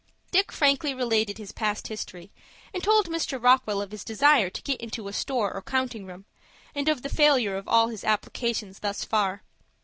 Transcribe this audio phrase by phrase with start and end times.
[0.31, 2.31] Dick frankly related his past history,
[2.73, 3.39] and told Mr.
[3.39, 6.25] Rockwell of his desire to get into a store or counting room,
[6.73, 9.43] and of the failure of all his applications thus far.